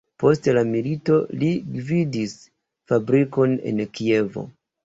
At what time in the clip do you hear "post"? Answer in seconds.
0.21-0.47